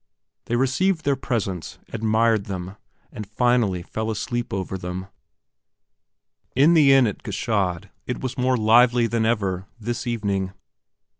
They 0.45 0.55
received 0.55 1.05
their 1.05 1.15
presents, 1.15 1.77
admired 1.93 2.45
them, 2.45 2.75
and 3.11 3.27
finally 3.29 3.83
fell 3.83 4.09
asleep 4.09 4.51
over 4.51 4.75
them. 4.75 5.05
In 6.55 6.73
the 6.73 6.91
inn 6.91 7.05
at 7.05 7.21
Gschaid 7.21 7.91
it 8.07 8.19
was 8.19 8.35
more 8.35 8.57
lively 8.57 9.05
than 9.05 9.27
ever, 9.27 9.67
this 9.79 10.07
evening. 10.07 10.53